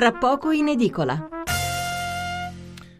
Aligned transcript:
tra 0.00 0.12
poco 0.12 0.50
in 0.50 0.68
edicola. 0.68 1.28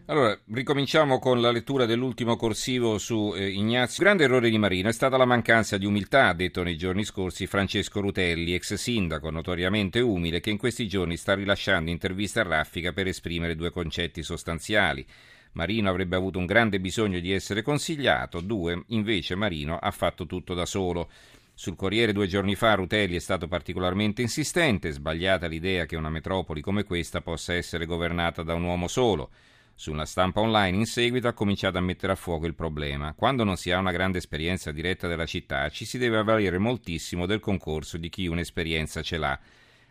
Allora, 0.04 0.38
ricominciamo 0.52 1.18
con 1.18 1.40
la 1.40 1.50
lettura 1.50 1.86
dell'ultimo 1.86 2.36
corsivo 2.36 2.98
su 2.98 3.32
eh, 3.34 3.48
Ignazio. 3.48 4.04
Grande 4.04 4.24
errore 4.24 4.50
di 4.50 4.58
Marino 4.58 4.90
è 4.90 4.92
stata 4.92 5.16
la 5.16 5.24
mancanza 5.24 5.78
di 5.78 5.86
umiltà, 5.86 6.28
ha 6.28 6.34
detto 6.34 6.62
nei 6.62 6.76
giorni 6.76 7.04
scorsi 7.04 7.46
Francesco 7.46 8.02
Rutelli, 8.02 8.52
ex 8.52 8.74
sindaco 8.74 9.30
notoriamente 9.30 10.00
umile, 10.00 10.40
che 10.40 10.50
in 10.50 10.58
questi 10.58 10.86
giorni 10.86 11.16
sta 11.16 11.32
rilasciando 11.32 11.88
interviste 11.88 12.40
a 12.40 12.42
raffica 12.42 12.92
per 12.92 13.06
esprimere 13.06 13.56
due 13.56 13.70
concetti 13.70 14.22
sostanziali. 14.22 15.02
Marino 15.52 15.88
avrebbe 15.88 16.16
avuto 16.16 16.38
un 16.38 16.44
grande 16.44 16.80
bisogno 16.80 17.18
di 17.18 17.32
essere 17.32 17.62
consigliato, 17.62 18.42
due, 18.42 18.84
invece 18.88 19.36
Marino 19.36 19.78
ha 19.78 19.90
fatto 19.90 20.26
tutto 20.26 20.52
da 20.52 20.66
solo. 20.66 21.08
Sul 21.60 21.76
Corriere 21.76 22.14
due 22.14 22.26
giorni 22.26 22.54
fa 22.54 22.72
Rutelli 22.72 23.16
è 23.16 23.18
stato 23.18 23.46
particolarmente 23.46 24.22
insistente, 24.22 24.92
sbagliata 24.92 25.46
l'idea 25.46 25.84
che 25.84 25.94
una 25.94 26.08
metropoli 26.08 26.62
come 26.62 26.84
questa 26.84 27.20
possa 27.20 27.52
essere 27.52 27.84
governata 27.84 28.42
da 28.42 28.54
un 28.54 28.62
uomo 28.62 28.88
solo. 28.88 29.28
Sulla 29.74 30.06
stampa 30.06 30.40
online 30.40 30.78
in 30.78 30.86
seguito 30.86 31.28
ha 31.28 31.34
cominciato 31.34 31.76
a 31.76 31.82
mettere 31.82 32.12
a 32.12 32.16
fuoco 32.16 32.46
il 32.46 32.54
problema. 32.54 33.12
Quando 33.12 33.44
non 33.44 33.58
si 33.58 33.70
ha 33.70 33.78
una 33.78 33.92
grande 33.92 34.16
esperienza 34.16 34.72
diretta 34.72 35.06
della 35.06 35.26
città, 35.26 35.68
ci 35.68 35.84
si 35.84 35.98
deve 35.98 36.16
avvalere 36.16 36.56
moltissimo 36.56 37.26
del 37.26 37.40
concorso 37.40 37.98
di 37.98 38.08
chi 38.08 38.26
un'esperienza 38.26 39.02
ce 39.02 39.18
l'ha. 39.18 39.38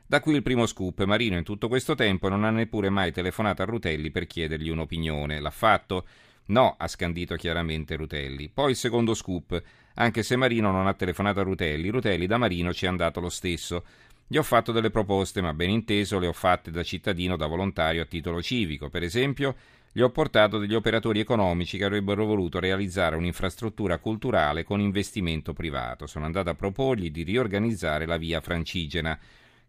Da 0.08 0.22
qui 0.22 0.34
il 0.34 0.42
primo 0.42 0.66
scoop. 0.66 1.04
Marino 1.04 1.38
in 1.38 1.44
tutto 1.44 1.68
questo 1.68 1.94
tempo 1.94 2.30
non 2.30 2.46
ha 2.46 2.50
neppure 2.50 2.90
mai 2.90 3.12
telefonato 3.12 3.62
a 3.62 3.66
Rutelli 3.66 4.10
per 4.10 4.26
chiedergli 4.26 4.70
un'opinione. 4.70 5.40
L'ha 5.40 5.52
fatto? 5.52 6.04
No, 6.50 6.76
ha 6.78 6.88
scandito 6.88 7.36
chiaramente 7.36 7.96
Rutelli. 7.96 8.50
Poi 8.50 8.72
il 8.72 8.76
secondo 8.76 9.14
scoop. 9.14 9.62
Anche 9.96 10.24
se 10.24 10.36
Marino 10.36 10.72
non 10.72 10.88
ha 10.88 10.94
telefonato 10.94 11.40
a 11.40 11.44
Rutelli, 11.44 11.90
Rutelli 11.90 12.26
da 12.26 12.38
Marino 12.38 12.74
ci 12.74 12.86
è 12.86 12.88
andato 12.88 13.20
lo 13.20 13.30
stesso. 13.30 13.84
Gli 14.28 14.38
ho 14.38 14.44
fatto 14.44 14.72
delle 14.72 14.90
proposte, 14.90 15.42
ma 15.42 15.54
ben 15.54 15.70
inteso 15.70 16.20
le 16.20 16.28
ho 16.28 16.34
fatte 16.34 16.72
da 16.72 16.84
cittadino, 16.84 17.36
da 17.36 17.48
volontario 17.48 18.02
a 18.02 18.06
titolo 18.06 18.42
civico. 18.42 18.90
Per 18.90 19.04
esempio, 19.04 19.56
gli 19.92 20.02
ho 20.02 20.10
portato 20.10 20.58
degli 20.58 20.74
operatori 20.74 21.20
economici 21.20 21.78
che 21.78 21.86
avrebbero 21.86 22.26
voluto 22.26 22.60
realizzare 22.60 23.16
un'infrastruttura 23.16 23.98
culturale 24.00 24.64
con 24.64 24.80
investimento 24.80 25.54
privato. 25.54 26.08
Sono 26.08 26.26
andato 26.26 26.50
a 26.50 26.56
proporgli 26.56 27.12
di 27.12 27.24
riorganizzare 27.24 28.06
la 28.06 28.18
via 28.18 28.42
Francigena. 28.42 29.18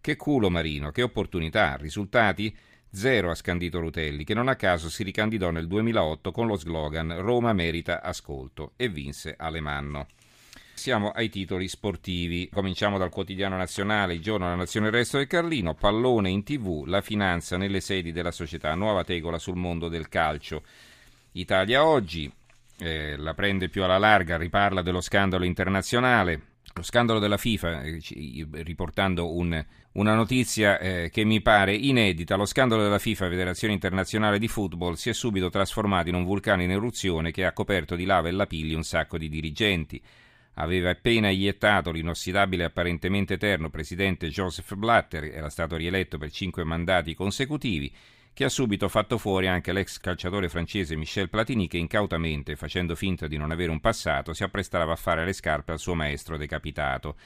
Che 0.00 0.16
culo 0.16 0.48
Marino, 0.48 0.90
che 0.92 1.02
opportunità, 1.02 1.76
risultati? 1.76 2.54
Zero 2.92 3.30
ha 3.30 3.36
scandito 3.36 3.78
Rutelli, 3.78 4.24
che 4.24 4.34
non 4.34 4.48
a 4.48 4.56
caso 4.56 4.90
si 4.90 5.04
ricandidò 5.04 5.50
nel 5.50 5.68
2008 5.68 6.32
con 6.32 6.48
lo 6.48 6.56
slogan 6.56 7.20
Roma 7.20 7.52
merita 7.52 8.02
ascolto 8.02 8.72
e 8.76 8.88
vinse 8.88 9.36
Alemanno. 9.38 10.08
Siamo 10.74 11.10
ai 11.10 11.28
titoli 11.28 11.68
sportivi. 11.68 12.48
Cominciamo 12.50 12.98
dal 12.98 13.10
quotidiano 13.10 13.56
nazionale, 13.56 14.14
il 14.14 14.22
giorno 14.22 14.48
La 14.48 14.56
Nazione 14.56 14.86
il 14.86 14.92
Resto 14.92 15.18
del 15.18 15.28
Carlino, 15.28 15.74
pallone 15.74 16.30
in 16.30 16.42
tv, 16.42 16.84
la 16.86 17.00
finanza 17.00 17.56
nelle 17.56 17.80
sedi 17.80 18.10
della 18.12 18.32
società, 18.32 18.74
nuova 18.74 19.04
tegola 19.04 19.38
sul 19.38 19.56
mondo 19.56 19.88
del 19.88 20.08
calcio. 20.08 20.62
Italia 21.32 21.84
oggi, 21.84 22.32
eh, 22.78 23.16
la 23.16 23.34
prende 23.34 23.68
più 23.68 23.84
alla 23.84 23.98
larga, 23.98 24.36
riparla 24.36 24.82
dello 24.82 25.00
scandalo 25.00 25.44
internazionale, 25.44 26.49
lo 26.72 26.82
scandalo 26.82 27.18
della 27.18 27.36
FIFA, 27.36 27.82
eh, 27.82 28.00
riportando 28.62 29.34
un, 29.34 29.64
una 29.92 30.14
notizia 30.14 30.78
eh, 30.78 31.10
che 31.12 31.24
mi 31.24 31.40
pare 31.40 31.74
inedita, 31.74 32.36
lo 32.36 32.46
scandalo 32.46 32.82
della 32.82 32.98
FIFA, 32.98 33.28
Federazione 33.28 33.74
Internazionale 33.74 34.38
di 34.38 34.48
Football, 34.48 34.94
si 34.94 35.10
è 35.10 35.12
subito 35.12 35.50
trasformato 35.50 36.08
in 36.08 36.14
un 36.14 36.24
vulcano 36.24 36.62
in 36.62 36.70
eruzione 36.70 37.32
che 37.32 37.44
ha 37.44 37.52
coperto 37.52 37.96
di 37.96 38.04
lava 38.04 38.28
e 38.28 38.32
lapilli 38.32 38.74
un 38.74 38.84
sacco 38.84 39.18
di 39.18 39.28
dirigenti. 39.28 40.00
Aveva 40.54 40.90
appena 40.90 41.28
iettato 41.30 41.90
l'inossidabile 41.90 42.64
e 42.64 42.66
apparentemente 42.66 43.34
eterno 43.34 43.70
presidente 43.70 44.28
Joseph 44.28 44.74
Blatter, 44.74 45.24
era 45.24 45.48
stato 45.48 45.76
rieletto 45.76 46.18
per 46.18 46.30
cinque 46.30 46.64
mandati 46.64 47.14
consecutivi, 47.14 47.92
che 48.32 48.44
ha 48.44 48.48
subito 48.48 48.88
fatto 48.88 49.18
fuori 49.18 49.48
anche 49.48 49.72
l'ex 49.72 49.98
calciatore 49.98 50.48
francese 50.48 50.96
Michel 50.96 51.28
Platini 51.28 51.68
che 51.68 51.78
incautamente, 51.78 52.56
facendo 52.56 52.94
finta 52.94 53.26
di 53.26 53.36
non 53.36 53.50
avere 53.50 53.70
un 53.70 53.80
passato, 53.80 54.32
si 54.32 54.42
apprestava 54.42 54.92
a 54.92 54.96
fare 54.96 55.24
le 55.24 55.32
scarpe 55.32 55.72
al 55.72 55.78
suo 55.78 55.94
maestro 55.94 56.36
decapitato. 56.36 57.16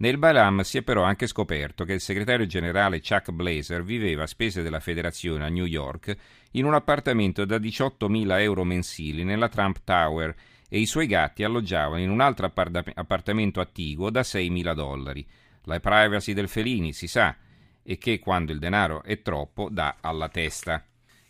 Nel 0.00 0.16
Balam 0.16 0.60
si 0.62 0.78
è 0.78 0.82
però 0.82 1.02
anche 1.02 1.26
scoperto 1.26 1.84
che 1.84 1.92
il 1.92 2.00
segretario 2.00 2.46
generale 2.46 3.02
Chuck 3.02 3.32
Blazer 3.32 3.82
viveva 3.82 4.22
a 4.22 4.26
spese 4.26 4.62
della 4.62 4.80
federazione 4.80 5.44
a 5.44 5.48
New 5.48 5.66
York 5.66 6.16
in 6.52 6.64
un 6.64 6.72
appartamento 6.72 7.44
da 7.44 7.56
18.000 7.56 8.40
euro 8.40 8.64
mensili 8.64 9.24
nella 9.24 9.48
Trump 9.48 9.80
Tower 9.84 10.34
e 10.70 10.78
i 10.78 10.86
suoi 10.86 11.06
gatti 11.06 11.44
alloggiavano 11.44 12.00
in 12.00 12.08
un 12.08 12.20
altro 12.20 12.46
appartamento 12.46 13.60
attiguo 13.60 14.08
da 14.08 14.22
6.000 14.22 14.74
dollari. 14.74 15.26
La 15.64 15.80
privacy 15.80 16.32
del 16.32 16.48
felini 16.48 16.94
si 16.94 17.06
sa 17.06 17.36
e 17.82 17.98
che 17.98 18.18
quando 18.18 18.52
il 18.52 18.58
denaro 18.58 19.02
è 19.02 19.22
troppo 19.22 19.68
dà 19.70 19.96
alla 20.00 20.28
testa. 20.28 20.84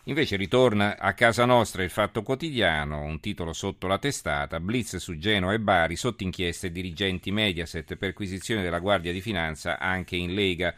Invece 0.04 0.36
ritorna 0.36 0.98
a 0.98 1.12
casa 1.12 1.44
nostra 1.44 1.82
il 1.82 1.90
Fatto 1.90 2.22
Quotidiano, 2.22 3.02
un 3.02 3.20
titolo 3.20 3.52
sotto 3.52 3.86
la 3.86 3.98
testata, 3.98 4.58
Blitz 4.58 4.96
su 4.96 5.18
Genoa 5.18 5.52
e 5.52 5.60
Bari, 5.60 5.94
sotto 5.94 6.22
inchieste 6.22 6.72
dirigenti 6.72 7.30
Mediaset, 7.30 7.96
perquisizione 7.96 8.62
della 8.62 8.78
Guardia 8.78 9.12
di 9.12 9.20
Finanza 9.20 9.78
anche 9.78 10.16
in 10.16 10.32
Lega. 10.34 10.74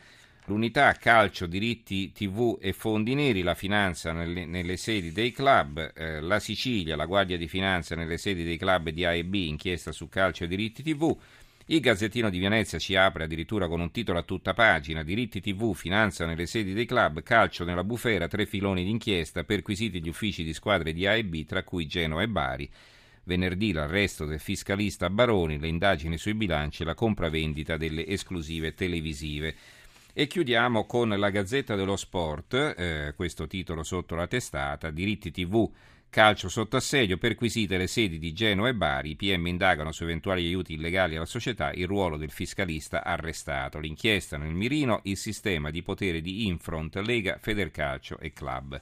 L'unità 0.47 0.93
calcio, 0.94 1.47
diritti 1.47 2.11
TV 2.11 2.59
e 2.61 2.72
fondi 2.72 3.15
neri, 3.15 3.43
la 3.43 3.55
finanza 3.55 4.12
nelle, 4.12 4.44
nelle 4.44 4.77
sedi 4.77 5.12
dei 5.12 5.31
club, 5.31 5.93
eh, 5.94 6.21
la 6.21 6.41
Sicilia, 6.41 6.97
la 6.97 7.06
Guardia 7.06 7.37
di 7.37 7.47
Finanza 7.47 7.94
nelle 7.94 8.19
sedi 8.19 8.43
dei 8.43 8.59
club 8.59 8.91
di 8.91 9.05
A 9.05 9.15
e 9.15 9.25
B, 9.25 9.34
inchiesta 9.34 9.93
su 9.93 10.09
calcio 10.09 10.43
e 10.44 10.49
diritti 10.49 10.82
TV. 10.82 11.16
Il 11.72 11.81
Gazzettino 11.81 12.28
di 12.28 12.38
Venezia 12.38 12.78
ci 12.78 12.97
apre 12.97 13.25
addirittura 13.25 13.66
con 13.66 13.81
un 13.81 13.91
titolo 13.91 14.19
a 14.19 14.25
tutta 14.25 14.53
pagina: 14.53 15.03
Diritti 15.03 15.41
TV, 15.41 15.72
finanza 15.75 16.27
nelle 16.27 16.44
sedi 16.44 16.75
dei 16.75 16.84
club, 16.84 17.22
calcio 17.22 17.65
nella 17.65 17.83
bufera, 17.83 18.28
tre 18.28 18.44
filoni 18.44 18.84
d'inchiesta, 18.84 19.44
perquisiti 19.44 20.03
gli 20.03 20.09
uffici 20.09 20.44
di 20.44 20.53
squadre 20.53 20.93
di 20.93 21.06
A 21.06 21.15
e 21.15 21.25
B, 21.25 21.47
tra 21.47 21.62
cui 21.65 21.87
Genoa 21.87 22.21
e 22.21 22.28
Bari. 22.28 22.71
Venerdì 23.25 23.72
l'arresto 23.72 24.27
del 24.27 24.38
fiscalista 24.38 25.09
Baroni, 25.09 25.59
le 25.59 25.69
indagini 25.69 26.19
sui 26.19 26.34
bilanci 26.34 26.82
e 26.82 26.84
la 26.84 26.94
compravendita 26.94 27.78
delle 27.78 28.06
esclusive 28.06 28.75
televisive. 28.75 29.55
E 30.12 30.27
chiudiamo 30.27 30.84
con 30.84 31.09
la 31.09 31.31
Gazzetta 31.31 31.75
dello 31.75 31.97
Sport, 31.97 32.53
eh, 32.53 33.15
questo 33.16 33.47
titolo 33.47 33.82
sotto 33.82 34.15
la 34.15 34.27
testata, 34.27 34.91
diritti 34.91 35.31
TV, 35.31 35.72
calcio 36.12 36.50
sotto 36.50 36.77
assedio, 36.77 37.17
perquisite 37.17 37.78
le 37.78 37.87
sedi 37.87 38.19
di 38.19 38.34
Genoa 38.34 38.69
e 38.69 38.75
Bari, 38.75 39.12
i 39.12 39.17
PM 39.17 39.47
indagano 39.47 39.93
su 39.93 40.03
eventuali 40.03 40.45
aiuti 40.45 40.75
illegali 40.75 41.17
alla 41.17 41.25
società, 41.25 41.73
il 41.73 41.87
ruolo 41.87 42.19
del 42.19 42.31
fiscalista 42.31 43.03
arrestato, 43.03 43.78
l'inchiesta 43.78 44.37
nel 44.37 44.53
mirino, 44.53 45.00
il 45.05 45.17
sistema 45.17 45.71
di 45.71 45.83
potere 45.83 46.21
di 46.21 46.47
Infront, 46.49 46.97
Lega, 46.97 47.39
Federcalcio 47.41 48.19
e 48.19 48.34
Club. 48.34 48.78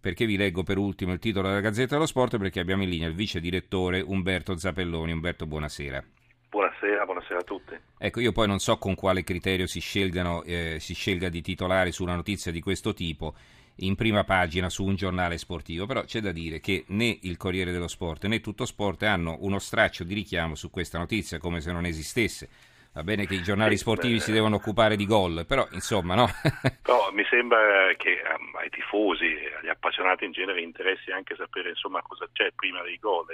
Perché 0.00 0.24
vi 0.24 0.38
leggo 0.38 0.62
per 0.62 0.78
ultimo 0.78 1.12
il 1.12 1.18
titolo 1.18 1.48
della 1.48 1.60
Gazzetta 1.60 1.96
dello 1.96 2.06
Sport? 2.06 2.38
Perché 2.38 2.60
abbiamo 2.60 2.82
in 2.82 2.88
linea 2.88 3.08
il 3.08 3.14
vice 3.14 3.38
direttore 3.38 4.00
Umberto 4.00 4.56
Zapelloni. 4.56 5.12
Umberto, 5.12 5.44
buonasera. 5.44 6.02
Buonasera, 6.48 7.04
buonasera 7.04 7.40
a 7.40 7.44
tutti. 7.44 7.78
Ecco, 7.98 8.20
io 8.20 8.32
poi 8.32 8.46
non 8.46 8.58
so 8.58 8.78
con 8.78 8.94
quale 8.94 9.22
criterio 9.22 9.66
si, 9.66 9.80
eh, 9.80 10.76
si 10.80 10.94
scelga 10.94 11.28
di 11.28 11.42
titolare 11.42 11.92
su 11.92 12.02
una 12.02 12.14
notizia 12.14 12.50
di 12.50 12.62
questo 12.62 12.94
tipo 12.94 13.34
in 13.76 13.94
prima 13.94 14.24
pagina 14.24 14.68
su 14.68 14.84
un 14.84 14.94
giornale 14.94 15.38
sportivo, 15.38 15.86
però 15.86 16.04
c'è 16.04 16.20
da 16.20 16.32
dire 16.32 16.60
che 16.60 16.84
né 16.88 17.18
il 17.22 17.36
Corriere 17.36 17.72
dello 17.72 17.88
Sport 17.88 18.26
né 18.26 18.40
tutto 18.40 18.64
Sport 18.64 19.02
hanno 19.04 19.36
uno 19.40 19.58
straccio 19.58 20.04
di 20.04 20.14
richiamo 20.14 20.54
su 20.54 20.70
questa 20.70 20.98
notizia 20.98 21.38
come 21.38 21.60
se 21.60 21.72
non 21.72 21.84
esistesse. 21.84 22.48
Va 22.94 23.02
bene 23.02 23.26
che 23.26 23.34
i 23.34 23.42
giornali 23.42 23.78
sportivi 23.78 24.20
si 24.20 24.32
devono 24.32 24.56
occupare 24.56 24.96
di 24.96 25.06
gol, 25.06 25.46
però 25.46 25.66
insomma 25.70 26.14
no. 26.14 26.28
però 26.82 27.10
mi 27.12 27.24
sembra 27.24 27.90
che 27.96 28.20
um, 28.38 28.54
ai 28.56 28.68
tifosi, 28.68 29.34
agli 29.58 29.70
appassionati 29.70 30.26
in 30.26 30.32
genere 30.32 30.60
interessi 30.60 31.10
anche 31.10 31.34
sapere 31.34 31.70
insomma 31.70 32.02
cosa 32.02 32.28
c'è 32.30 32.50
prima 32.54 32.82
dei 32.82 32.98
gol 32.98 33.26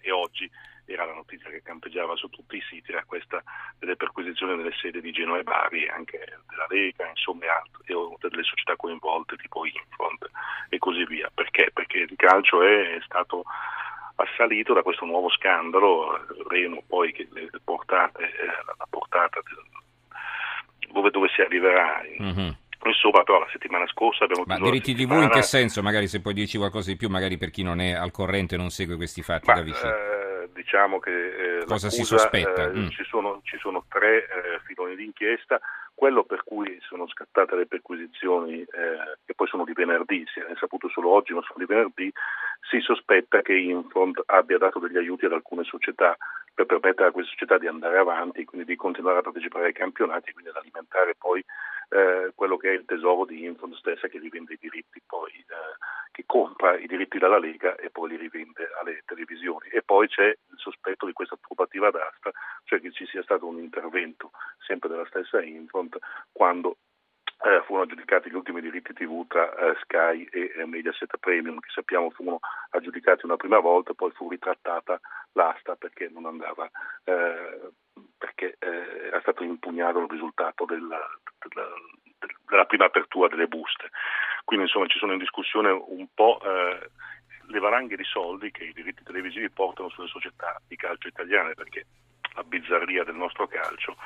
e 0.00 0.10
oggi 0.12 0.48
era 0.86 1.04
la 1.06 1.14
notizia 1.14 1.50
che 1.50 1.62
campeggiava 1.62 2.14
su 2.16 2.28
tutti 2.28 2.56
i 2.56 2.62
siti, 2.68 2.92
era 2.92 3.04
questa 3.04 3.42
delle 3.78 3.96
perquisizioni 3.96 4.56
delle 4.56 4.74
sedi 4.80 5.00
di 5.00 5.12
Genoa 5.12 5.38
e 5.38 5.42
Bari, 5.42 5.88
anche 5.88 6.18
della 6.46 6.66
Lega, 6.68 7.08
insomma, 7.08 7.46
e 7.86 7.94
delle 8.28 8.42
società 8.42 8.76
coinvolte 8.76 9.36
tipo 9.36 9.64
Infront 9.66 10.28
e 10.68 10.78
così 10.78 11.04
via. 11.06 11.30
Perché? 11.32 11.70
Perché 11.72 11.98
il 11.98 12.14
calcio 12.16 12.62
è 12.62 12.98
stato 13.04 13.44
assalito 14.16 14.72
da 14.72 14.82
questo 14.82 15.04
nuovo 15.04 15.28
scandalo, 15.30 16.24
Reno 16.48 16.82
poi 16.86 17.12
che 17.12 17.26
le 17.32 17.50
portate, 17.62 18.22
eh, 18.22 18.46
la 18.76 18.86
portata 18.88 19.40
dove, 20.92 21.10
dove 21.10 21.28
si 21.34 21.40
arriverà. 21.40 22.02
Mm-hmm. 22.20 22.50
Insomma, 22.86 23.22
però 23.22 23.38
la 23.38 23.48
settimana 23.50 23.86
scorsa 23.86 24.24
abbiamo 24.24 24.44
Ma 24.46 24.58
diritti 24.58 24.94
TV 24.94 25.12
in 25.12 25.30
che 25.30 25.42
senso? 25.42 25.82
Magari 25.82 26.06
se 26.06 26.20
puoi 26.20 26.34
dirci 26.34 26.58
qualcosa 26.58 26.90
di 26.90 26.96
più, 26.96 27.08
magari 27.08 27.38
per 27.38 27.50
chi 27.50 27.62
non 27.62 27.80
è 27.80 27.92
al 27.92 28.10
corrente 28.10 28.56
e 28.56 28.58
non 28.58 28.68
segue 28.70 28.96
questi 28.96 29.22
fatti 29.22 29.46
Ma, 29.46 29.54
da 29.54 29.62
vicino. 29.62 29.90
Eh, 29.90 30.48
diciamo 30.52 30.98
che 30.98 31.60
eh, 31.60 31.64
Cosa 31.64 31.88
si 31.88 32.04
sospetta? 32.04 32.64
Eh, 32.64 32.76
mm. 32.76 32.88
ci, 32.88 33.04
sono, 33.04 33.40
ci, 33.44 33.56
sono, 33.58 33.84
tre 33.88 34.24
eh, 34.24 34.60
filoni 34.66 34.96
d'inchiesta, 34.96 35.58
quello 35.94 36.24
per 36.24 36.42
cui 36.44 36.78
sono 36.82 37.06
scattate 37.08 37.54
le 37.54 37.66
perquisizioni, 37.66 38.60
eh, 38.60 39.18
che 39.24 39.34
poi 39.34 39.46
sono 39.46 39.64
di 39.64 39.72
venerdì, 39.72 40.24
si 40.32 40.40
è 40.40 40.54
saputo 40.58 40.88
solo 40.88 41.10
oggi, 41.10 41.32
ma 41.32 41.42
sono 41.42 41.58
di 41.58 41.66
venerdì, 41.66 42.12
si 42.68 42.80
sospetta 42.80 43.42
che 43.42 43.54
Infront 43.54 44.22
abbia 44.26 44.58
dato 44.58 44.78
degli 44.80 44.96
aiuti 44.96 45.24
ad 45.24 45.32
alcune 45.32 45.64
società 45.64 46.16
per 46.52 46.66
permettere 46.66 47.08
a 47.08 47.12
queste 47.12 47.32
società 47.32 47.58
di 47.58 47.66
andare 47.66 47.98
avanti, 47.98 48.44
quindi 48.44 48.66
di 48.66 48.76
continuare 48.76 49.18
a 49.18 49.22
partecipare 49.22 49.66
ai 49.66 49.72
campionati, 49.72 50.32
quindi 50.32 50.50
ad 50.50 50.56
alimentare 50.56 51.14
poi 51.16 51.44
eh, 51.90 52.32
quello 52.34 52.56
che 52.56 52.70
è 52.70 52.72
il 52.72 52.84
tesoro 52.84 53.24
di 53.24 53.44
Infond 53.44 53.74
stessa 53.74 54.08
che 54.08 54.18
rivende 54.18 54.54
i 54.54 54.58
diritti 54.60 55.00
poi, 55.06 55.30
eh, 55.32 55.76
che 56.12 56.24
compra 56.26 56.76
i 56.76 56.86
diritti 56.86 57.18
dalla 57.18 57.38
Lega 57.38 57.74
e 57.76 57.90
poi 57.90 58.10
li 58.10 58.16
rivende 58.16 58.70
alle 58.80 59.02
televisioni. 59.04 59.68
E 59.68 59.82
poi 59.82 60.08
c'è 60.08 60.26
il 60.26 60.56
sospetto 60.56 61.06
di 61.06 61.12
questa 61.12 61.36
turbativa 61.40 61.90
d'asta, 61.90 62.30
cioè 62.64 62.80
che 62.80 62.92
ci 62.92 63.06
sia 63.06 63.22
stato 63.22 63.46
un 63.46 63.58
intervento 63.58 64.30
sempre 64.66 64.88
della 64.88 65.06
stessa 65.06 65.42
Infond 65.42 65.96
quando 66.32 66.76
eh, 67.44 67.62
furono 67.66 67.84
aggiudicati 67.84 68.30
gli 68.30 68.34
ultimi 68.34 68.60
diritti 68.60 68.92
TV 68.94 69.26
tra 69.26 69.54
eh, 69.54 69.76
Sky 69.82 70.24
e 70.30 70.52
eh, 70.56 70.66
Mediaset 70.66 71.16
Premium, 71.18 71.60
che 71.60 71.68
sappiamo 71.70 72.10
furono 72.10 72.40
aggiudicati 72.70 73.26
una 73.26 73.36
prima 73.36 73.58
volta, 73.58 73.92
poi 73.92 74.10
fu 74.12 74.28
ritrattata 74.30 74.98
l'asta 75.32 75.76
perché 75.76 76.08
non 76.08 76.26
andava, 76.26 76.70
eh, 77.04 77.70
perché 78.16 78.56
eh, 78.58 79.06
era 79.08 79.20
stato 79.20 79.42
impugnato 79.44 79.98
il 80.00 80.08
risultato 80.08 80.64
della, 80.64 81.00
della, 81.46 81.68
della, 82.46 82.64
prima 82.64 82.86
apertura 82.86 83.28
delle 83.28 83.46
buste. 83.46 83.90
Quindi 84.44 84.66
insomma 84.66 84.86
ci 84.86 84.98
sono 84.98 85.12
in 85.12 85.18
discussione 85.18 85.70
un 85.70 86.06
po' 86.14 86.40
eh, 86.42 86.90
le 87.46 87.58
valanghe 87.58 87.96
di 87.96 88.04
soldi 88.04 88.50
che 88.50 88.64
i 88.64 88.72
diritti 88.72 89.02
televisivi 89.02 89.50
portano 89.50 89.90
sulle 89.90 90.08
società 90.08 90.58
di 90.66 90.76
calcio 90.76 91.08
italiane, 91.08 91.52
perché 91.52 91.84
la 92.34 92.42
bizzarria 92.42 93.04
del 93.04 93.16
nostro 93.16 93.46
calcio 93.46 93.96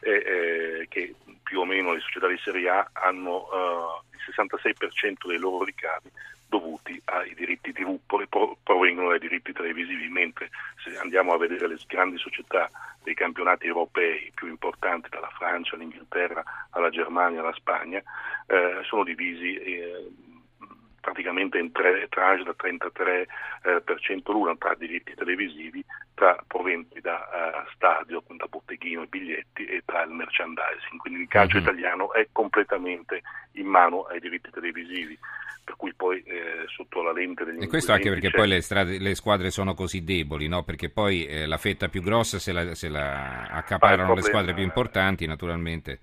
è 0.00 0.86
che 0.88 1.14
più 1.42 1.60
o 1.60 1.64
meno 1.64 1.92
le 1.92 2.00
società 2.00 2.26
di 2.28 2.38
Serie 2.42 2.68
A 2.68 2.90
hanno 2.92 3.48
uh, 3.50 4.02
il 4.12 4.20
66% 4.34 5.26
dei 5.26 5.38
loro 5.38 5.64
ricavi 5.64 6.10
dovuti 6.50 7.00
ai 7.04 7.32
diritti 7.34 7.72
TV, 7.72 7.98
provengono 8.62 9.08
dai 9.10 9.20
diritti 9.20 9.52
televisivi, 9.52 10.08
mentre 10.08 10.50
se 10.82 10.98
andiamo 10.98 11.32
a 11.32 11.38
vedere 11.38 11.68
le 11.68 11.78
grandi 11.86 12.18
società 12.18 12.68
dei 13.02 13.14
campionati 13.14 13.66
europei 13.66 14.30
più 14.34 14.48
importanti, 14.48 15.08
dalla 15.08 15.30
Francia 15.38 15.76
all'Inghilterra 15.76 16.42
alla 16.70 16.90
Germania 16.90 17.40
alla 17.40 17.54
Spagna, 17.54 18.02
eh, 18.46 18.80
sono 18.82 19.04
divisi 19.04 19.54
eh, 19.54 20.10
praticamente 21.00 21.58
in 21.58 21.72
tre 21.72 22.06
tranche 22.08 22.44
da 22.44 22.54
33% 22.56 23.26
eh, 23.62 24.22
l'una 24.26 24.54
tra 24.56 24.74
diritti 24.74 25.14
televisivi, 25.14 25.84
tra 26.14 26.38
proventi 26.46 27.00
da 27.00 27.16
uh, 27.16 27.70
stadio, 27.74 28.22
da 28.36 28.46
botteghino 28.46 29.02
e 29.02 29.06
biglietti 29.06 29.64
e 29.64 29.82
tra 29.84 30.02
il 30.02 30.10
merchandising. 30.10 31.00
Quindi 31.00 31.22
il 31.22 31.28
calcio 31.28 31.56
mm-hmm. 31.56 31.66
italiano 31.66 32.12
è 32.12 32.28
completamente 32.30 33.22
in 33.52 33.66
mano 33.66 34.02
ai 34.02 34.20
diritti 34.20 34.50
televisivi. 34.50 35.18
Per 35.62 35.76
cui 35.76 35.94
poi 35.94 36.20
eh, 36.22 36.64
sotto 36.66 37.00
la 37.00 37.12
lente 37.12 37.44
degli 37.44 37.62
E 37.62 37.68
questo 37.68 37.92
anche 37.92 38.08
perché 38.08 38.30
c'è... 38.30 38.36
poi 38.36 38.48
le, 38.48 38.60
strade, 38.60 38.98
le, 38.98 39.14
squadre 39.14 39.50
sono 39.50 39.74
così 39.74 40.02
deboli, 40.02 40.48
no? 40.48 40.64
perché 40.64 40.90
poi 40.90 41.26
eh, 41.26 41.46
la 41.46 41.58
fetta 41.58 41.88
più 41.88 42.02
grossa 42.02 42.40
se 42.40 42.50
la, 42.50 42.74
se 42.74 42.88
la 42.88 43.46
accaparano 43.50 44.14
le 44.14 44.22
squadre 44.22 44.52
più 44.52 44.64
importanti 44.64 45.26
naturalmente 45.26 46.00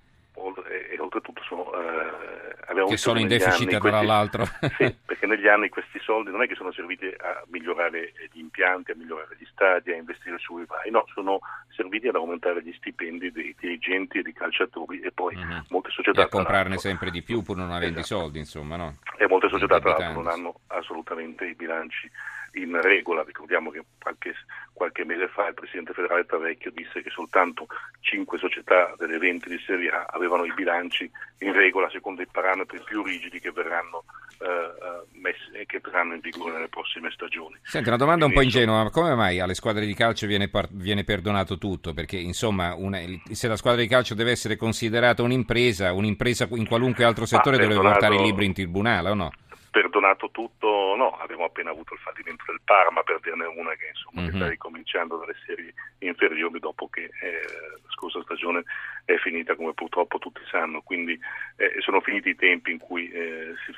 che 2.88 2.98
sono 2.98 3.20
in 3.20 3.28
deficit 3.28 3.70
tra 3.70 3.80
questi, 3.80 4.06
l'altro. 4.06 4.46
Sì, 4.78 4.96
perché 5.06 5.26
negli 5.26 5.48
anni 5.48 5.70
questi 5.70 6.00
soldi 6.00 6.32
non 6.32 6.42
è 6.42 6.48
che 6.48 6.56
sono 6.56 6.72
serviti 6.72 7.06
a 7.06 7.44
migliorare 7.48 8.14
gli 8.32 8.40
impianti, 8.40 8.92
a 8.92 8.96
migliorare 8.96 9.36
gli 9.40 9.46
stadi, 9.52 9.92
a 9.92 9.96
investire 9.96 10.38
sui 10.38 10.66
vai, 10.66 10.90
no, 10.92 11.06
sono 11.14 11.40
serviti 11.70 12.08
ad 12.08 12.16
aumentare 12.16 12.64
gli 12.64 12.74
stipendi 12.74 13.32
dei 13.32 13.56
dirigenti 13.60 14.20
e 14.20 14.22
dei 14.22 14.34
calciatori 14.34 15.00
e 15.00 15.12
poi 15.12 15.36
mm-hmm. 15.36 15.60
molte 15.70 15.90
società... 15.90 16.22
E 16.22 16.24
a 16.24 16.28
comprarne 16.28 16.78
sempre 16.78 17.12
di 17.12 17.22
più 17.22 17.42
pur 17.42 17.58
non 17.58 17.72
avendo 17.72 18.00
esatto. 18.00 18.16
i 18.16 18.24
soldi, 18.24 18.40
insomma, 18.40 18.76
no? 18.76 18.98
E 19.18 19.28
molte 19.28 19.50
società 19.50 19.80
tra 19.80 19.98
l'altro 19.98 20.22
non 20.22 20.28
hanno 20.28 20.60
assolutamente 20.68 21.46
i 21.46 21.56
bilanci 21.56 22.10
in 22.54 22.80
regola. 22.82 23.24
Ricordiamo 23.24 23.70
che 23.70 23.84
qualche, 24.00 24.34
qualche, 24.74 25.06
mese 25.06 25.28
fa 25.28 25.48
il 25.48 25.54
Presidente 25.54 25.94
federale 25.94 26.26
Tavecchio 26.26 26.72
disse 26.72 27.02
che 27.02 27.10
soltanto 27.10 27.68
5 28.02 28.38
società 28.38 28.94
delle 28.98 29.18
20 29.18 29.50
di 29.50 29.60
Serie 29.66 29.90
A 29.90 30.06
avevano 30.10 30.46
i 30.46 30.54
bilanci 30.54 31.10
in 31.40 31.54
regola 31.54 31.90
secondo 31.90 32.22
i 32.22 32.28
parametri 32.32 32.82
più 32.84 33.04
rigidi 33.04 33.40
che 33.40 33.52
verranno, 33.52 34.06
eh, 34.40 34.46
eh 34.46 35.20
messi, 35.20 35.66
che 35.66 35.80
verranno 35.84 36.14
in 36.14 36.20
vigore 36.20 36.54
nelle 36.54 36.70
prossime 36.70 37.12
stagioni. 37.12 37.58
Senti, 37.64 37.88
una 37.90 37.98
domanda 37.98 38.26
Quindi, 38.26 38.46
un 38.46 38.52
po' 38.52 38.58
ingenua, 38.58 38.84
ma 38.84 38.90
come 38.90 39.16
mai 39.16 39.40
alle 39.40 39.54
squadre 39.54 39.86
di 39.86 39.94
calcio 39.94 40.28
viene, 40.28 40.50
par- 40.50 40.70
viene 40.72 41.04
perdonato 41.04 41.58
tutto? 41.58 41.94
Perché 41.94 42.18
insomma, 42.18 42.74
una, 42.76 43.00
se 43.32 43.48
la 43.48 43.56
squadra 43.56 43.82
di 43.82 43.88
calcio 43.88 44.16
deve 44.16 44.32
essere 44.32 44.56
considerata 44.56 45.22
un'impresa, 45.22 45.94
un'impresa 45.94 46.48
in 46.52 46.68
qualunque 46.68 47.04
altro 47.04 47.26
settore 47.26 47.58
deve 47.58 47.76
portare 47.76 48.16
i 48.16 48.22
libri 48.22 48.46
in 48.46 48.54
tribunale 48.54 49.10
o 49.10 49.14
no? 49.14 49.32
Perdonato 49.78 50.32
tutto, 50.32 50.96
no, 50.96 51.20
abbiamo 51.20 51.44
appena 51.44 51.70
avuto 51.70 51.94
il 51.94 52.00
fallimento 52.00 52.46
del 52.48 52.62
Parma 52.64 53.04
per 53.04 53.20
dirne 53.20 53.46
una 53.46 53.76
che 53.76 53.90
insomma 53.94 54.22
mm-hmm. 54.24 54.36
sta 54.36 54.50
ricominciando 54.50 55.18
dalle 55.18 55.36
serie 55.46 55.72
inferiori 56.00 56.58
dopo 56.60 56.88
che 56.88 57.04
eh, 57.04 57.42
la 57.84 57.92
scorsa 57.92 58.24
stagione 58.24 58.64
è 59.06 59.18
finita 59.18 59.56
come 59.56 59.76
purtroppo 59.76 60.18
tutti 60.18 60.42
sanno, 60.50 60.82
quindi 60.82 61.14
eh, 61.58 61.76
sono 61.82 62.02
finiti 62.02 62.30
i 62.30 62.36
tempi 62.36 62.72
in 62.72 62.80
cui 62.80 63.08
eh, 63.12 63.54
si, 63.68 63.72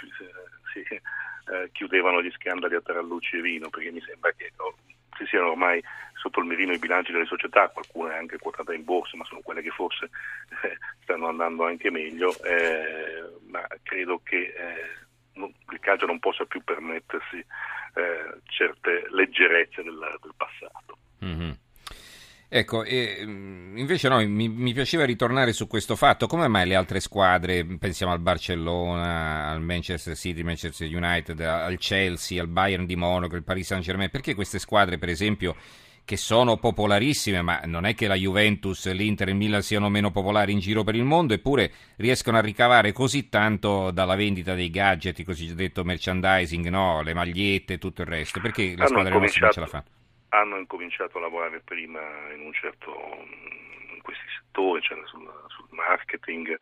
si 0.71 0.79
eh, 0.89 1.69
chiudevano 1.73 2.21
gli 2.21 2.31
scandali 2.31 2.75
a 2.75 2.81
tarallucci 2.81 3.35
e 3.35 3.41
vino 3.41 3.69
perché 3.69 3.91
mi 3.91 3.99
sembra 3.99 4.31
che 4.31 4.53
oh, 4.55 4.75
ci 5.17 5.25
siano 5.25 5.49
ormai 5.49 5.83
sotto 6.13 6.39
il 6.39 6.45
mirino 6.45 6.71
i 6.71 6.79
bilanci 6.79 7.11
delle 7.11 7.25
società, 7.25 7.67
qualcuna 7.67 8.13
è 8.13 8.17
anche 8.19 8.37
quotata 8.37 8.73
in 8.73 8.85
borsa, 8.85 9.17
ma 9.17 9.25
sono 9.25 9.41
quelle 9.41 9.61
che 9.61 9.71
forse 9.71 10.09
eh, 10.63 10.77
stanno 11.03 11.27
andando 11.27 11.65
anche 11.65 11.91
meglio, 11.91 12.33
eh, 12.43 13.21
ma 13.49 13.67
credo 13.83 14.21
che 14.23 14.53
il 15.45 15.80
calcio 15.80 16.06
non 16.06 16.19
possa 16.19 16.45
più 16.45 16.63
permettersi 16.63 17.38
eh, 17.38 18.41
certe 18.45 19.07
leggerezze 19.09 19.83
del, 19.83 20.00
del 20.21 20.33
passato. 20.36 20.97
Mm-hmm. 21.24 21.51
Ecco, 22.51 22.83
e, 22.83 23.21
mm, 23.24 23.77
invece 23.77 24.09
no, 24.09 24.18
mi, 24.27 24.50
mi, 24.50 24.74
piaceva 24.74 25.06
ritornare 25.06 25.53
su 25.53 25.68
questo 25.68 25.95
fatto. 25.95 26.25
Come 26.25 26.47
mai 26.47 26.68
le 26.68 26.74
altre 26.74 27.00
squadre, 27.00 27.63
pensiamo 27.77 28.12
al 28.12 28.19
Barcellona, 28.19 29.50
al 29.50 29.62
Manchester 29.62 30.15
City, 30.15 30.41
Manchester 30.41 30.88
United, 30.91 31.39
al 31.42 31.77
Chelsea, 31.77 32.42
al 32.42 32.47
Bayern 32.47 32.88
di 32.88 32.95
Monaco, 32.95 33.35
al 33.35 33.44
Paris 33.44 33.68
Saint 33.68 33.83
Germain, 33.83 34.09
perché 34.09 34.33
queste 34.33 34.57
squadre, 34.57 34.97
per 34.97 35.09
esempio, 35.09 35.56
che 36.09 36.17
sono 36.17 36.57
popolarissime, 36.57 37.44
ma 37.44 37.61
non 37.65 37.85
è 37.85 37.94
che 37.94 38.07
la 38.07 38.15
Juventus, 38.15 38.91
l'Inter 38.91 39.27
e 39.27 39.29
il 39.29 39.38
Milan 39.38 39.61
siano 39.61 39.89
meno 39.89 40.09
popolari 40.09 40.51
in 40.51 40.57
giro 40.57 40.83
per 40.83 40.95
il 40.95 41.03
mondo, 41.03 41.35
eppure 41.35 41.71
riescono 41.97 42.38
a 42.38 42.41
ricavare 42.41 42.91
così 42.94 43.29
tanto 43.29 43.91
dalla 43.91 44.15
vendita 44.15 44.56
dei 44.56 44.71
gadget, 44.71 45.23
cosiddetto 45.23 45.83
merchandising, 45.83 46.67
no? 46.69 47.03
le 47.03 47.13
magliette 47.13 47.73
e 47.73 47.77
tutto 47.77 48.01
il 48.01 48.07
resto. 48.07 48.41
Perché 48.41 48.73
la 48.75 48.88
squadra 48.88 49.19
nostra 49.19 49.45
non 49.45 49.53
ce 49.53 49.59
la 49.59 49.67
fa? 49.67 49.83
Hanno 50.29 50.57
incominciato 50.57 51.19
a 51.19 51.21
lavorare 51.21 51.61
prima 51.63 52.01
in 52.33 52.41
un 52.41 52.53
certo 52.53 52.89
in 53.94 54.01
questi 54.01 54.25
settori, 54.35 54.81
cioè 54.81 54.97
sul, 55.06 55.29
sul 55.50 55.67
marketing, 55.69 56.57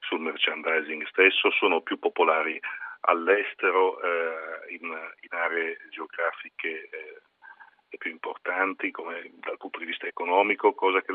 sul 0.00 0.20
merchandising 0.20 1.06
stesso, 1.06 1.50
sono 1.52 1.80
più 1.80 1.98
popolari 1.98 2.60
all'estero 3.08 3.98
eh, 4.02 4.74
in, 4.74 4.84
in, 4.84 5.30
aree 5.30 5.78
geografiche 5.88 6.68
eh, 6.68 7.22
più 7.98 8.10
importanti 8.10 8.90
come, 8.90 9.30
dal 9.40 9.56
punto 9.56 9.78
di 9.78 9.84
vista 9.84 10.06
economico, 10.06 10.72
cosa 10.74 11.00
che, 11.02 11.12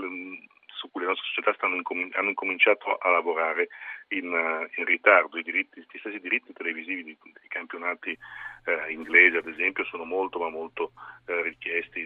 su 0.67 0.89
cui 0.91 1.01
le 1.01 1.07
nostre 1.07 1.27
società 1.33 1.67
incom- 1.67 2.13
hanno 2.15 2.29
incominciato 2.29 2.95
a 2.95 3.09
lavorare 3.09 3.69
in, 4.09 4.25
in 4.75 4.85
ritardo. 4.85 5.41
Diritti, 5.41 5.79
gli 5.79 5.99
stessi 5.99 6.19
diritti 6.19 6.53
televisivi 6.53 7.03
dei, 7.03 7.17
dei 7.21 7.47
campionati 7.47 8.17
eh, 8.65 8.91
inglesi, 8.91 9.37
ad 9.37 9.47
esempio, 9.47 9.85
sono 9.85 10.03
molto 10.03 10.39
ma 10.39 10.49
molto 10.49 10.91
eh, 11.25 11.41
richiesti. 11.41 12.01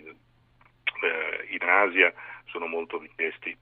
Eh, 1.02 1.48
in 1.50 1.62
Asia 1.62 2.14
sono 2.46 2.68
molto 2.68 3.00
richiesti 3.00 3.56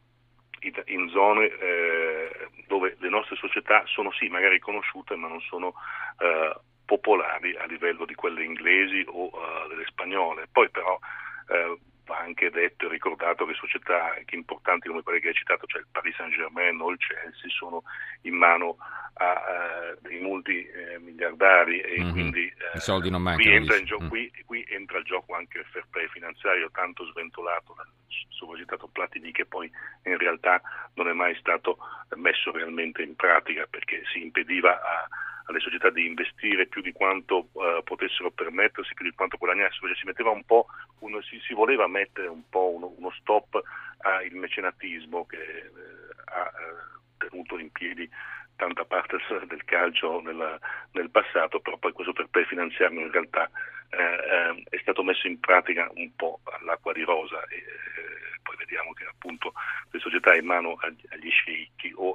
in 0.86 1.10
zone 1.10 1.46
eh, 1.46 2.50
dove 2.68 2.96
le 3.00 3.10
nostre 3.10 3.36
società 3.36 3.84
sono 3.86 4.12
sì 4.12 4.28
magari 4.28 4.60
conosciute 4.60 5.16
ma 5.16 5.28
non 5.28 5.40
sono 5.42 5.74
eh, 6.20 6.56
popolari 6.88 7.56
a 7.58 7.66
livello 7.66 8.06
di 8.06 8.16
quelle 8.16 8.44
inglesi 8.44 9.04
o 9.08 9.26
uh, 9.26 9.68
delle 9.68 9.86
spagnole. 9.86 10.48
Poi 10.50 10.70
però 10.70 10.96
uh, 10.96 11.80
va 12.06 12.18
anche 12.20 12.50
detto 12.50 12.86
e 12.86 12.90
ricordato 12.90 13.46
che 13.46 13.54
società 13.54 14.16
importanti 14.32 14.88
come 14.88 15.04
quelle 15.04 15.20
che 15.20 15.28
hai 15.28 15.34
citato, 15.34 15.68
cioè 15.68 15.82
il 15.82 15.88
Paris 15.92 16.16
Saint 16.16 16.34
Germain 16.34 16.80
o 16.80 16.90
il 16.90 16.98
Chelsea, 16.98 17.50
sono 17.50 17.84
in 18.22 18.36
mano 18.36 18.78
a 19.16 19.34
uh, 19.34 20.02
dei 20.02 20.20
multimiliardari 20.22 21.82
e 21.82 22.00
mm-hmm. 22.00 22.12
quindi 22.12 22.54
i 22.74 22.80
soldi 22.80 23.10
non 23.10 23.22
mancano. 23.22 23.44
Qui 23.44 23.56
entra, 23.56 23.84
gio- 23.84 24.02
mm. 24.02 24.08
qui, 24.08 24.32
qui 24.46 24.66
entra, 24.70 25.00
il 25.00 25.04
gioco 25.04 25.36
anche 25.36 25.60
il 25.60 25.66
fair 25.66 25.86
play 25.90 26.08
finanziario 26.08 26.72
tanto 26.72 27.04
sventolato 27.12 27.74
dal 27.76 27.88
sopragitato 28.30 28.88
Platini 28.88 29.32
che 29.32 29.46
poi 29.46 29.70
in 30.04 30.18
realtà 30.18 30.62
non 30.94 31.10
è 31.10 31.14
mai 31.14 31.36
stato 31.36 31.78
messo 32.16 32.52
realmente 32.52 33.02
in 33.02 33.16
pratica 33.16 33.66
perché 33.70 34.04
si 34.14 34.22
impediva 34.22 34.80
a 34.80 35.08
alle 35.48 35.60
società 35.60 35.90
di 35.90 36.06
investire 36.06 36.68
più 36.68 36.82
di 36.82 36.92
quanto 36.92 37.50
uh, 37.52 37.84
potessero 37.84 38.32
permettersi, 38.32 38.94
più 38.94 39.06
di 39.06 39.16
quanto 39.16 39.38
guadagnassero, 39.38 39.88
cioè 39.88 39.96
si, 39.96 40.06
metteva 40.06 40.30
un 40.30 40.44
po 40.44 40.68
uno, 41.00 41.22
si, 41.22 41.40
si, 41.40 41.54
voleva 41.54 41.88
mettere 41.88 42.28
un 42.28 42.48
po' 42.50 42.70
uno, 42.70 42.94
uno 42.98 43.12
stop 43.20 43.62
al 44.00 44.30
mecenatismo 44.32 45.26
che 45.26 45.38
uh, 45.38 46.22
ha 46.26 46.52
uh, 46.52 47.18
tenuto 47.18 47.58
in 47.58 47.72
piedi 47.72 48.10
tanta 48.58 48.84
parte 48.86 49.18
del 49.48 49.64
calcio 49.64 50.20
nel, 50.20 50.60
nel 50.92 51.10
passato, 51.10 51.60
però 51.60 51.78
poi 51.78 51.94
questo 51.94 52.12
per, 52.12 52.28
per 52.30 52.46
finanziarlo 52.46 53.00
in 53.00 53.12
realtà 53.12 53.50
eh, 53.90 54.04
eh, 54.04 54.64
è 54.70 54.78
stato 54.82 55.04
messo 55.04 55.28
in 55.28 55.40
pratica 55.40 55.90
un 55.96 56.14
po' 56.16 56.42
all'acqua 56.44 56.92
di 56.92 57.04
rosa 57.04 57.42
e 57.46 57.56
eh, 57.56 58.40
poi 58.44 58.58
vediamo 58.58 58.92
che 58.94 59.06
appunto 59.06 59.54
le 59.92 60.00
società 60.00 60.36
in 60.36 60.46
mano 60.46 60.76
agli, 60.82 61.04
agli 61.10 61.30
sceicchi 61.30 61.94
o 61.96 62.07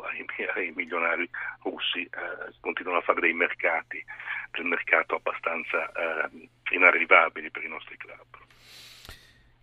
ai, 0.44 0.66
ai 0.66 0.72
milionari 0.74 1.28
russi 1.62 2.02
eh, 2.02 2.52
continuano 2.60 2.98
a 2.98 3.02
fare 3.02 3.20
dei 3.20 3.32
mercati, 3.32 4.02
del 4.50 4.66
mercato 4.66 5.16
abbastanza 5.16 5.90
eh, 5.92 6.48
inarrivabili 6.72 7.50
per 7.50 7.64
i 7.64 7.68
nostri 7.68 7.96
club. 7.96 8.40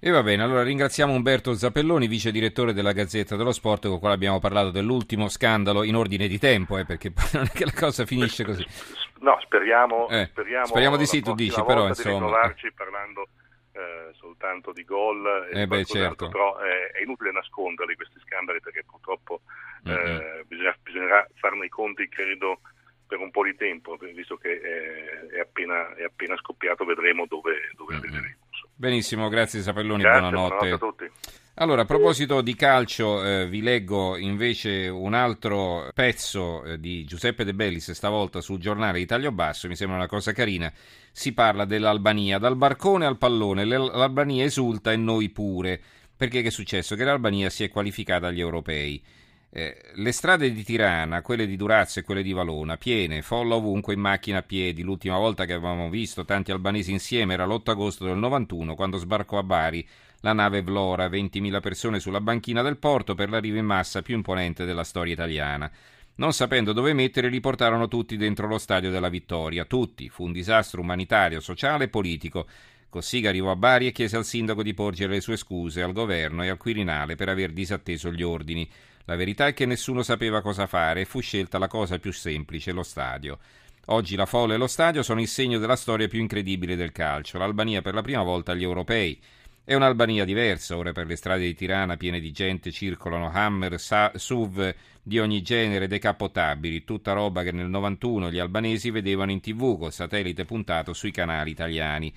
E 0.01 0.11
va 0.11 0.23
bene, 0.23 0.43
allora 0.43 0.63
ringraziamo 0.63 1.11
Umberto 1.11 1.53
Zappelloni, 1.53 2.07
vice 2.07 2.31
direttore 2.31 2.71
della 2.71 2.93
Gazzetta 2.93 3.35
dello 3.35 3.51
Sport, 3.51 3.83
con 3.83 3.95
il 3.95 3.99
quale 3.99 4.15
abbiamo 4.15 4.39
parlato 4.39 4.71
dell'ultimo 4.71 5.27
scandalo 5.27 5.83
in 5.83 5.95
ordine 5.95 6.29
di 6.29 6.39
tempo, 6.39 6.77
eh, 6.77 6.85
perché 6.85 7.11
poi 7.11 7.25
non 7.33 7.43
è 7.43 7.49
che 7.49 7.65
la 7.65 7.73
cosa 7.75 8.05
finisce 8.05 8.45
così. 8.45 8.65
No, 9.19 9.37
speriamo, 9.41 10.07
eh, 10.07 10.27
speriamo, 10.27 10.67
speriamo 10.67 10.95
di 10.95 11.05
sì, 11.05 11.21
tu 11.21 11.33
dici, 11.35 11.61
però 11.65 11.87
insomma... 11.87 12.53
Di 12.61 12.71
parlando 12.71 13.27
eh, 13.73 14.13
soltanto 14.13 14.71
di 14.71 14.85
gol, 14.85 15.49
eh 15.51 15.67
beh, 15.67 15.83
certo. 15.83 16.29
però 16.29 16.57
eh, 16.61 16.91
è 16.97 17.01
inutile 17.01 17.33
nasconderli 17.33 17.95
questi 17.95 18.19
scandali 18.25 18.61
perché 18.61 18.85
purtroppo 18.89 19.41
mm-hmm. 19.87 20.17
Farne 21.39 21.65
i 21.65 21.69
conti, 21.69 22.07
credo, 22.07 22.59
per 23.07 23.17
un 23.19 23.31
po' 23.31 23.43
di 23.43 23.55
tempo, 23.55 23.97
visto 24.13 24.37
che 24.37 24.61
è 24.61 25.39
appena, 25.39 25.95
è 25.95 26.03
appena 26.03 26.37
scoppiato, 26.37 26.85
vedremo 26.85 27.25
dove, 27.25 27.71
dove 27.75 27.93
mm-hmm. 27.93 28.03
arriveremo. 28.03 28.37
Benissimo, 28.75 29.27
grazie 29.27 29.61
Sapelloni, 29.61 30.03
grazie, 30.03 30.21
buonanotte. 30.21 30.55
buonanotte 30.55 30.85
a 30.85 30.87
tutti. 30.87 31.37
Allora, 31.55 31.81
a 31.81 31.85
proposito 31.85 32.39
di 32.39 32.55
calcio, 32.55 33.21
eh, 33.21 33.47
vi 33.47 33.61
leggo 33.61 34.15
invece 34.15 34.87
un 34.87 35.13
altro 35.13 35.89
pezzo 35.93 36.63
eh, 36.63 36.79
di 36.79 37.03
Giuseppe 37.03 37.43
De 37.43 37.53
Bellis, 37.53 37.91
stavolta 37.91 38.39
sul 38.39 38.59
giornale 38.59 39.01
Italia 39.01 39.29
Basso, 39.31 39.67
mi 39.67 39.75
sembra 39.75 39.97
una 39.97 40.07
cosa 40.07 40.31
carina. 40.31 40.71
Si 41.11 41.33
parla 41.33 41.65
dell'Albania, 41.65 42.37
dal 42.37 42.55
barcone 42.55 43.05
al 43.05 43.17
pallone, 43.17 43.65
l'Albania 43.65 44.45
esulta 44.45 44.93
e 44.93 44.95
noi 44.95 45.29
pure. 45.29 45.81
Perché 46.15 46.41
che 46.41 46.47
è 46.47 46.51
successo? 46.51 46.95
Che 46.95 47.03
l'Albania 47.03 47.49
si 47.49 47.65
è 47.65 47.69
qualificata 47.69 48.27
agli 48.27 48.39
europei. 48.39 49.03
Eh, 49.51 49.75
le 49.95 50.11
strade 50.11 50.51
di 50.51 50.63
Tirana, 50.63 51.23
quelle 51.23 51.47
di 51.47 51.55
Durazzo 51.55 51.99
e 51.99 52.03
quelle 52.03 52.21
di 52.21 52.33
Valona, 52.33 52.77
piene, 52.77 53.23
folla 53.23 53.55
ovunque 53.55 53.93
in 53.93 53.99
macchina 53.99 54.39
a 54.39 54.43
piedi. 54.43 54.83
L'ultima 54.83 55.17
volta 55.17 55.45
che 55.45 55.53
avevamo 55.53 55.89
visto 55.89 56.23
tanti 56.23 56.51
albanesi 56.51 56.91
insieme 56.91 57.33
era 57.33 57.45
l'8 57.45 57.71
agosto 57.71 58.05
del 58.05 58.17
91, 58.17 58.75
quando 58.75 58.97
sbarcò 58.97 59.39
a 59.39 59.43
Bari 59.43 59.87
la 60.21 60.33
nave 60.33 60.61
Vlora, 60.61 61.07
20.000 61.07 61.59
persone 61.61 61.99
sulla 61.99 62.21
banchina 62.21 62.61
del 62.61 62.77
porto 62.77 63.15
per 63.15 63.29
l'arrivo 63.29 63.57
in 63.57 63.65
massa 63.65 64.01
più 64.01 64.15
imponente 64.15 64.65
della 64.65 64.83
storia 64.83 65.13
italiana. 65.13 65.71
Non 66.15 66.33
sapendo 66.33 66.73
dove 66.73 66.93
mettere, 66.93 67.29
li 67.29 67.39
portarono 67.39 67.87
tutti 67.87 68.17
dentro 68.17 68.45
lo 68.45 68.57
stadio 68.57 68.91
della 68.91 69.07
Vittoria. 69.07 69.63
Tutti. 69.63 70.09
Fu 70.09 70.25
un 70.25 70.33
disastro 70.33 70.81
umanitario, 70.81 71.39
sociale 71.39 71.85
e 71.85 71.87
politico. 71.87 72.45
Cossiga 72.89 73.29
arrivò 73.29 73.51
a 73.51 73.55
Bari 73.55 73.85
e 73.85 73.91
chiese 73.91 74.17
al 74.17 74.25
sindaco 74.25 74.63
di 74.63 74.73
porgere 74.73 75.13
le 75.13 75.21
sue 75.21 75.37
scuse 75.37 75.83
al 75.83 75.93
governo 75.93 76.43
e 76.43 76.49
al 76.49 76.57
Quirinale 76.57 77.15
per 77.15 77.29
aver 77.29 77.51
disatteso 77.51 78.11
gli 78.11 78.23
ordini. 78.23 78.67
La 79.05 79.15
verità 79.15 79.45
è 79.45 79.53
che 79.53 79.67
nessuno 79.67 80.01
sapeva 80.01 80.41
cosa 80.41 80.65
fare 80.65 81.01
e 81.01 81.05
fu 81.05 81.19
scelta 81.19 81.59
la 81.59 81.67
cosa 81.67 81.99
più 81.99 82.11
semplice, 82.11 82.71
lo 82.71 82.81
stadio. 82.81 83.37
Oggi 83.91 84.15
la 84.15 84.25
folla 84.25 84.55
e 84.55 84.57
lo 84.57 84.65
stadio 84.65 85.03
sono 85.03 85.21
il 85.21 85.27
segno 85.27 85.59
della 85.59 85.75
storia 85.75 86.07
più 86.07 86.19
incredibile 86.19 86.75
del 86.75 86.91
calcio. 86.91 87.37
L'Albania 87.37 87.83
per 87.83 87.93
la 87.93 88.01
prima 88.01 88.23
volta 88.23 88.53
agli 88.53 88.63
europei. 88.63 89.19
È 89.63 89.75
un'Albania 89.75 90.25
diversa, 90.25 90.75
ora 90.75 90.91
per 90.91 91.05
le 91.05 91.15
strade 91.15 91.45
di 91.45 91.53
Tirana 91.53 91.95
piene 91.95 92.19
di 92.19 92.31
gente 92.31 92.71
circolano 92.71 93.29
Hammer, 93.31 93.79
SUV 93.79 94.73
di 95.03 95.19
ogni 95.19 95.43
genere 95.43 95.87
decappottabili, 95.87 96.83
tutta 96.83 97.13
roba 97.13 97.43
che 97.43 97.51
nel 97.51 97.67
91 97.67 98.31
gli 98.31 98.39
albanesi 98.39 98.89
vedevano 98.89 99.29
in 99.29 99.41
tv 99.41 99.77
col 99.77 99.93
satellite 99.93 100.43
puntato 100.45 100.93
sui 100.93 101.11
canali 101.11 101.51
italiani. 101.51 102.11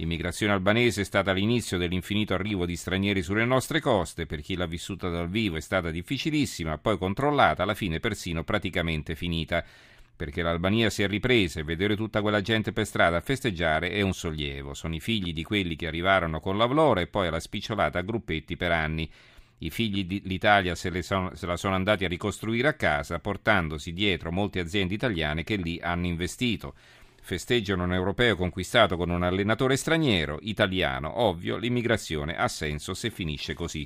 L'immigrazione 0.00 0.52
albanese 0.52 1.00
è 1.00 1.04
stata 1.04 1.32
l'inizio 1.32 1.76
dell'infinito 1.76 2.32
arrivo 2.32 2.66
di 2.66 2.76
stranieri 2.76 3.20
sulle 3.20 3.44
nostre 3.44 3.80
coste, 3.80 4.26
per 4.26 4.42
chi 4.42 4.54
l'ha 4.54 4.66
vissuta 4.66 5.08
dal 5.08 5.28
vivo 5.28 5.56
è 5.56 5.60
stata 5.60 5.90
difficilissima, 5.90 6.78
poi 6.78 6.96
controllata, 6.96 7.64
alla 7.64 7.74
fine 7.74 7.98
persino 7.98 8.44
praticamente 8.44 9.16
finita. 9.16 9.64
Perché 10.14 10.42
l'Albania 10.42 10.88
si 10.88 11.02
è 11.02 11.08
ripresa 11.08 11.58
e 11.58 11.64
vedere 11.64 11.96
tutta 11.96 12.22
quella 12.22 12.40
gente 12.40 12.72
per 12.72 12.86
strada 12.86 13.16
a 13.16 13.20
festeggiare 13.20 13.90
è 13.90 14.00
un 14.00 14.14
sollievo. 14.14 14.72
Sono 14.72 14.94
i 14.94 15.00
figli 15.00 15.32
di 15.32 15.42
quelli 15.42 15.74
che 15.74 15.88
arrivarono 15.88 16.38
con 16.38 16.56
la 16.56 16.66
Vlora 16.66 17.00
e 17.00 17.08
poi 17.08 17.26
alla 17.26 17.40
spicciolata 17.40 17.98
a 17.98 18.02
gruppetti 18.02 18.56
per 18.56 18.70
anni. 18.70 19.10
I 19.58 19.70
figli 19.70 20.04
dell'Italia 20.04 20.76
se, 20.76 21.02
se 21.02 21.46
la 21.46 21.56
sono 21.56 21.74
andati 21.74 22.04
a 22.04 22.08
ricostruire 22.08 22.68
a 22.68 22.74
casa, 22.74 23.18
portandosi 23.18 23.92
dietro 23.92 24.30
molte 24.30 24.60
aziende 24.60 24.94
italiane 24.94 25.42
che 25.42 25.56
lì 25.56 25.80
hanno 25.82 26.06
investito 26.06 26.74
festeggiano 27.28 27.84
un 27.84 27.92
europeo 27.92 28.36
conquistato 28.36 28.96
con 28.96 29.10
un 29.10 29.22
allenatore 29.22 29.76
straniero, 29.76 30.38
italiano, 30.40 31.20
ovvio, 31.20 31.58
l'immigrazione 31.58 32.34
ha 32.34 32.48
senso 32.48 32.94
se 32.94 33.10
finisce 33.10 33.52
così. 33.52 33.84